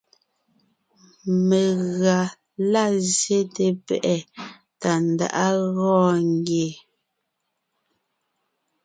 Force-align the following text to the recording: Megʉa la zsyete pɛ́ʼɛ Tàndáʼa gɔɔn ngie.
Megʉa 1.47 2.17
la 2.71 2.83
zsyete 3.13 3.65
pɛ́ʼɛ 3.85 4.15
Tàndáʼa 4.81 5.47
gɔɔn 5.75 6.17
ngie. 6.37 6.69